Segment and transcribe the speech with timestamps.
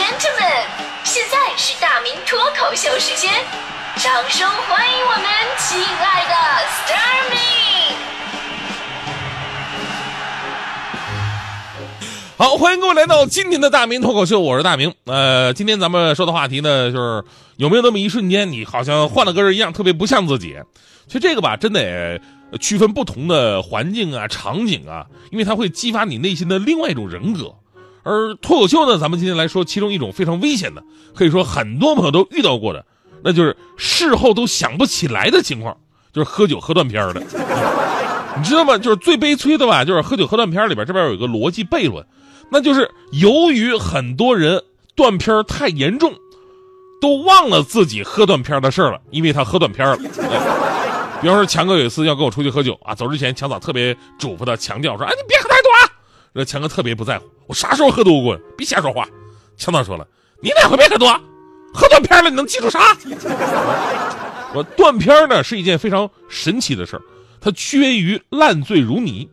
[0.00, 0.64] gentlemen，
[1.04, 3.30] 现在是大明脱口秀时间，
[3.96, 5.24] 掌声欢迎我们
[5.58, 6.34] 亲爱的
[6.64, 7.36] s t a r m y
[12.38, 14.94] 好，欢迎各位来到今天的大明脱口秀，我是大明。
[15.04, 17.22] 呃，今天咱们说的话题呢，就是
[17.58, 20.56] 有没有那么一瞬间，你好像换了个人一样，特别不像自己。
[21.08, 22.18] 其实这个吧，真得
[22.58, 27.54] 区分不同的环境啊、场景啊，因为它会激发你内心的另外一种人格。
[28.10, 30.82] 而脱口秀呢，咱们今天来说其中一种非常危险的，
[31.14, 32.84] 可以说很多朋友都遇到过的，
[33.22, 35.76] 那就是事后都想不起来的情况，
[36.12, 37.22] 就是喝酒喝断片儿的。
[38.36, 38.76] 你知道吗？
[38.76, 42.04] 就是最悲催的吧，就是喝酒喝断片儿里边这边有一个逻辑悖论，
[42.50, 44.60] 那就是由于很多人
[44.96, 46.12] 断片儿太严重，
[47.00, 50.02] 都忘了自己喝断片儿的事儿了，因为他喝断片儿了。
[51.22, 55.79] 比方说强哥有一次要跟我出去喝酒啊，走之前强嫂特别嘱咐他强调说：“哎，你别喝太多啊。”
[56.32, 58.36] 这强哥特别不在乎，我啥时候喝多过？
[58.56, 59.08] 别瞎说话。
[59.56, 60.06] 强嫂说了
[60.40, 61.08] ：“你哪回没喝多？
[61.74, 62.96] 喝断片了，你能记住啥？”
[64.54, 67.02] 我断片呢是一件非常神奇的事儿，
[67.40, 69.28] 它趋于于烂醉如泥，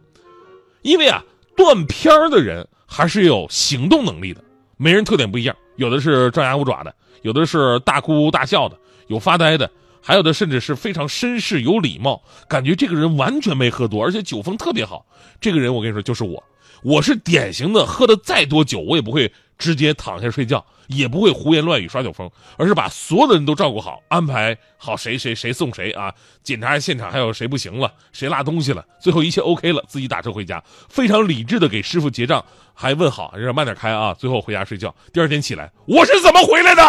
[0.81, 1.23] 因为啊，
[1.55, 4.43] 断片的人还是有行动能力的，
[4.77, 9.69] 每人特点不一样，有的是张牙舞爪的，有的是大哭大笑的，有发呆的，
[10.01, 15.05] 还有的甚至是非常绅士有礼貌，感觉这个人完全没喝多，而且酒风特别好。
[15.39, 16.43] 这个人我跟你说就是我。
[16.83, 34.93] 我是典型的，喝的再多酒，我也不会直接躺下睡觉，也不会胡言乱语耍酒疯，而是把所有的人都照顾好，安排好谁谁谁送谁啊，检查现场还有谁不行了，谁落东西了，最后一切 OK 了，自己打车回家，非常理智的给师傅结账，还问好，让慢点开啊，最后回家睡觉。
[35.11, 36.83] 第二天起来，我是怎么回来的？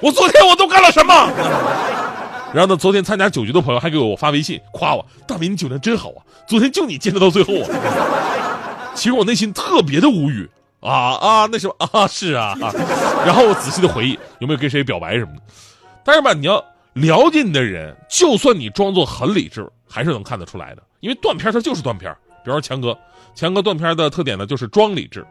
[0.00, 1.97] 我昨天我都干了什么？
[2.52, 2.76] 然后呢？
[2.76, 6.24] 昨天参加酒局的朋友还给我发微信夸我：“大明，你酒量真好啊！
[6.46, 7.68] 昨天就你坚持到最后啊！”
[8.96, 10.48] 其实我内心特别的无语
[10.80, 11.48] 啊啊！
[11.52, 12.06] 那什么啊？
[12.08, 12.72] 是啊啊！
[13.26, 15.42] 然后我仔细的回忆有没有跟谁表白什么的。
[16.02, 16.56] 但是吧，你要
[16.94, 20.82] 了解你的人，就算你装作很理智，还是能看得出来的。
[21.00, 22.10] 因为断片它就是断片。
[22.42, 22.96] 比方说强哥，
[23.34, 25.24] 强哥断片的特点呢，就是装理智，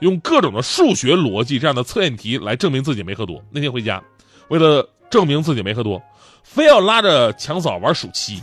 [0.00, 3.42] 用各种的数学逻辑这样的测验题来证明自己没喝多。
[3.50, 4.02] 那天回家，
[4.48, 6.02] 为了证明自己没喝多。
[6.46, 8.40] 非要拉着强嫂玩数七，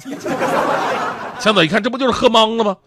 [1.39, 2.77] 强嫂一看，这不就是喝懵了吗？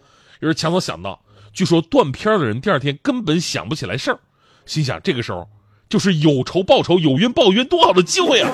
[0.40, 1.18] 于是强嫂想到，
[1.52, 4.18] 据说断片的人第二天根本想不起来事儿，
[4.66, 5.48] 心想这个时候
[5.88, 8.50] 就是有仇报仇、有冤报冤，多好的机会啊！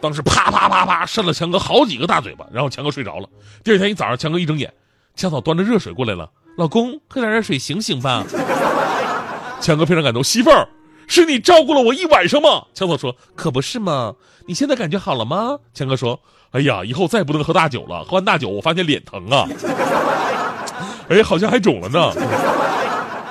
[0.00, 3.28] 当时啪啪啪啪扇了强哥好几个大嘴巴，然后强哥睡着了。
[3.62, 4.72] 第二天一早上，强哥一睁眼，
[5.14, 8.24] 强嫂端着热水过来了，老公喝点热水醒醒吧。
[9.60, 10.66] 强哥非常感动，媳妇儿。
[11.06, 12.64] 是你照顾了我一晚上吗？
[12.72, 14.14] 强嫂说：“可不是嘛，
[14.50, 18.02] 你现在感觉好了吗？”强哥说：“哎呀，以后再也不能喝大酒了。
[18.02, 19.46] 喝完大酒，我发现脸疼啊，
[21.08, 22.12] 哎，好像还肿了呢。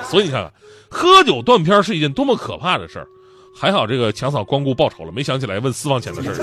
[0.04, 0.50] 所以你看看，
[0.88, 3.06] 喝酒断片是一件多么可怕的事儿。
[3.54, 6.36] 还好这个强嫂光顾报仇了，没想起来问私房钱的事儿。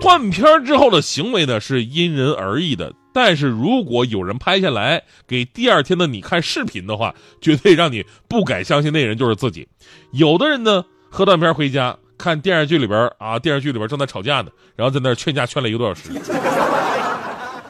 [0.00, 2.92] 断片之后的行为呢，是因人而异的。
[3.12, 9.68] 但是如果有人拍下来给第二天的你看视频的话，绝对让你不敢相信那人就是自己。
[10.10, 16.10] 有的人呢，喝断片回家看电视剧里边啊，电视剧里边正在吵架呢，然后在那劝架劝了一个多小时。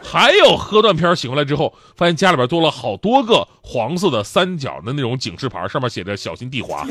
[0.03, 6.87] 还有喝断片醒过来之后，发现家里边多了好多个黄色的三角的那种警示牌，上面写着“小心地滑”，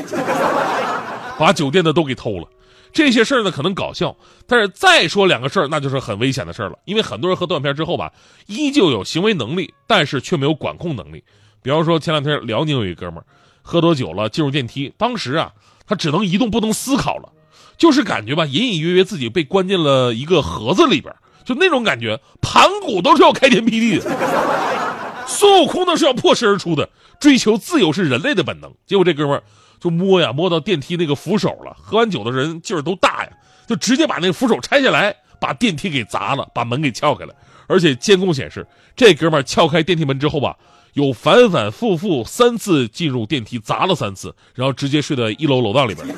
[1.38, 2.46] 把酒店的都给偷了。
[2.92, 4.14] 这些事儿呢可能搞笑，
[4.46, 6.78] 但是再说两个事儿，那就是很危险的事儿了。
[6.84, 8.12] 因为很多人喝断片之后吧，
[8.46, 11.24] 依旧有行为能力，但是却没有管控能力。
[11.62, 13.24] 比方说前两天辽宁有一哥们儿，
[13.62, 15.52] 喝多酒了进入电梯，当时啊
[15.86, 17.28] 他只能移动不能思考了，
[17.76, 21.14] 就是感觉吧隐隐约约自己被关进了一个盒子里边，
[21.44, 26.88] 就那种感觉，盘古都是要开天辟地的，孙悟空都是要破身而出的，
[27.20, 28.72] 追求自由是人类的本能。
[28.86, 29.42] 结果这哥们儿。
[29.78, 31.76] 就摸呀，摸到电梯那个扶手了。
[31.78, 33.30] 喝完酒的人劲儿都大呀，
[33.68, 37.34] 就直接把那个扶手拆下来，把电梯给砸了，把门给撬开了。
[37.66, 38.66] 而且监控显示，
[38.96, 40.56] 这哥们儿撬开电梯门之后吧，
[40.94, 46.08] 有反反复复三次进入电梯，砸了三次，然后直接睡在一楼楼道里边。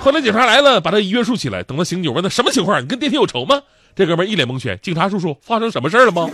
[0.00, 1.62] 后来警察来了，把他约束起来。
[1.62, 2.82] 等他醒酒，问他什么情况？
[2.82, 3.62] 你跟电梯有仇吗？
[3.94, 4.78] 这哥们一脸蒙圈。
[4.82, 6.28] 警察叔叔，发生什么事了吗？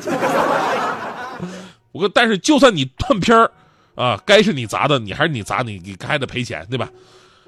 [1.93, 3.51] 我，但是就算你断片儿。
[3.97, 6.89] 啊，该是你砸的，你还是你砸，你你还得赔钱，对吧？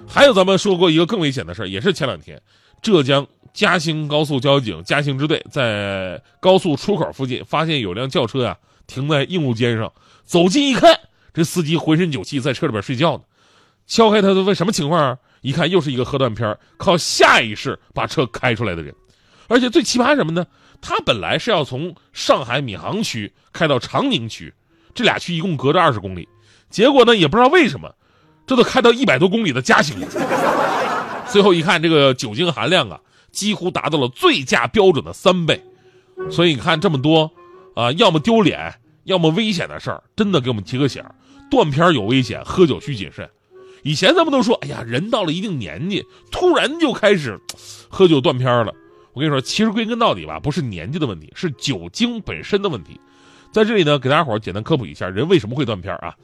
[0.09, 2.41] 还有咱们说过一个更危险的事也是前两天，
[2.81, 8.57] 浙江嘉兴高速交警嘉兴支队在高速出口附近发现有辆轿车呀
[8.87, 9.93] 停在硬路肩上，
[10.25, 10.99] 走近一看，
[11.35, 13.23] 这司机浑身酒气，在车里边睡觉呢。
[13.87, 15.19] 敲开他都问什么情况啊？
[15.41, 18.95] 一看又是一个喝断片靠下意识把车开出来的人，
[19.49, 20.47] 而且最奇葩什么呢？
[20.81, 24.55] 他本来是要从上海闵行区开到长宁区，
[24.95, 26.29] 这俩区一共隔着二十公里。
[26.71, 27.93] 结果呢，也不知道为什么，
[28.47, 30.07] 这都开到一百多公里的嘉兴了。
[31.29, 33.01] 最后一看，这个酒精含量啊，
[33.33, 35.63] 几乎达到了醉驾标准的三倍。
[36.31, 37.31] 所以你看这么多，
[37.75, 38.75] 啊，要么丢脸，
[39.05, 41.15] 要么危险的事儿，真的给我们提个醒儿：
[41.51, 43.29] 断片有危险，喝酒需谨慎。
[43.83, 47.41] 以前咱们都说，哎呀，人到了一定年纪，突然就开始
[47.89, 48.75] 喝酒断片了。
[49.13, 53.01] 我跟你说，其实归根到底吧，不是年纪的问题，是酒精本身的问题。
[53.51, 56.15] 在这里呢，给大家伙简单科普一下，人为什么会断片啊？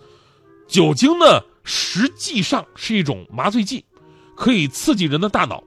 [0.68, 3.84] 酒精呢，实际上是一种麻醉剂，
[4.36, 5.62] 可以刺激人的大脑，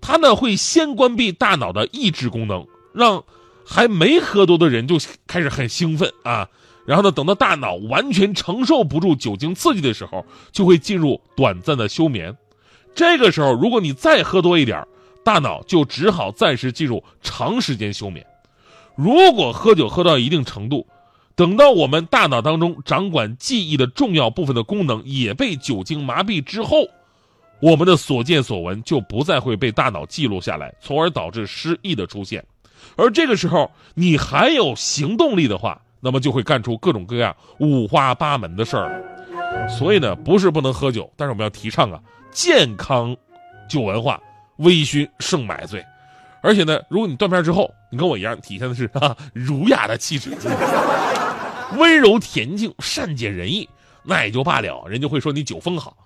[0.00, 3.22] 它呢会先关闭大脑的抑制功能，让
[3.64, 4.96] 还没喝多的人就
[5.26, 6.48] 开始很兴奋啊。
[6.86, 12.36] 然后呢，等到大脑完全承受不住酒精刺激的时候，就会进入短暂的休眠。
[12.94, 14.84] 这个时候，如果你再喝多一点，
[15.22, 18.26] 大脑就只好暂时进入长时间休眠。
[18.96, 20.86] 如果喝酒喝到一定程度，
[21.36, 26.88] 等到我们大脑当中掌管记忆的重要部分的功能也被酒精麻痹之后，
[27.60, 32.44] 我们的所见所闻就不再会被大脑记录下来，从而导致失忆的出现。
[32.96, 39.02] 而这个时候，你还有行动力的话，那么就会干出各种各样五花八门的事儿。
[39.68, 42.00] 所以呢，不是不能喝酒，但是我们要提倡啊
[42.30, 43.16] 健康
[43.68, 44.20] 酒文化，
[44.58, 45.84] 微醺胜买醉。
[46.40, 50.30] 而且呢，如果你断片之后，你跟我一样体现的是啊儒雅的气质，
[51.76, 53.68] 温柔恬静、善解人意，
[54.02, 55.96] 那也就罢了，人家会说你酒风好。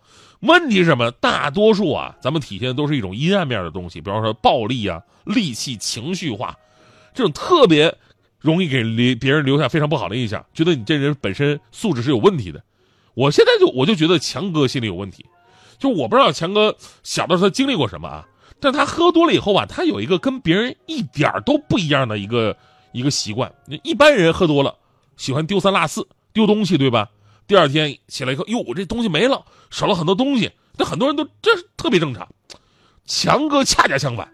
[0.40, 1.10] 问题是什么？
[1.12, 6.56] 大多数啊，咱们体现的都是一种阴暗面的东西，比方说暴力啊、戾气、情绪化，
[7.12, 7.94] 这种特别。
[8.44, 12.62] 容易给留别人留下非常不好的印象，觉得你这人本身素质是有问题的。
[13.14, 15.24] 我现在就我就觉得强哥心里有问题，
[15.78, 18.28] 就我不知道强哥小的时候他经历过什么啊，
[18.60, 22.54] 但他喝多了以后吧，他有一个跟别人一点都不一样的一个
[22.92, 23.50] 一个习惯。
[23.82, 24.76] 一般人喝多了
[25.16, 27.08] 喜欢丢三落四，丢东西对吧？
[27.46, 30.50] 第二天起来以后，哟，我这东西没了，少了很多东西。
[30.76, 32.28] 那很多人都这特别正常，
[33.06, 34.30] 强哥恰恰相反。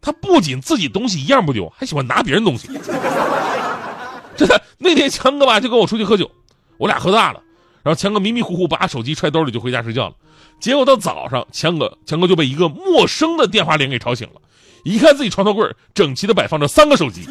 [0.00, 2.68] 他不仅自己东西一样不丢，还喜欢拿别人东西。
[4.36, 6.30] 真的，那天强哥吧就跟我出去喝酒，
[6.76, 7.42] 我俩喝大了，
[7.82, 10.14] 然后强哥迷迷糊糊把手机揣兜里就回家睡觉了。
[10.60, 14.40] 结果到早上，强哥强哥就被一个陌生的电话铃给吵醒了。
[14.84, 17.26] 一看自己床头柜整齐的摆放着三个手机，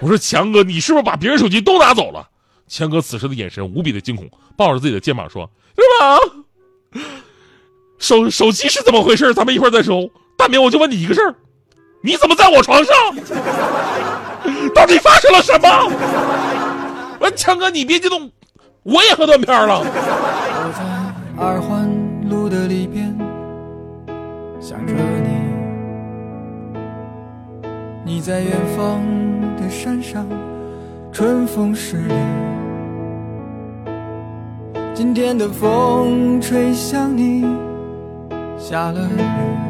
[0.00, 2.28] 我说强哥，你是不是把别人手机都拿走了？
[2.68, 7.00] 强哥此时的眼神无比的惊恐，抱着自己的肩膀说：“是吧？
[7.98, 9.34] 手手机是怎么回事？
[9.34, 10.08] 咱们一会儿再说。”
[10.40, 11.34] 大明，我就问你一个事儿，
[12.02, 12.94] 你怎么在我床上？
[14.74, 15.68] 到底发生了什么？
[17.20, 18.30] 我强哥，你别激动，
[18.82, 19.80] 我也喝断片了。
[19.80, 19.84] 我
[20.72, 20.82] 在
[21.44, 21.86] 二环
[22.30, 23.14] 路的里边
[24.58, 25.28] 想着你，
[28.02, 29.02] 你在远方
[29.60, 30.26] 的山上，
[31.12, 32.14] 春风十里。
[34.94, 37.44] 今天的风吹向你，
[38.58, 39.69] 下了雨。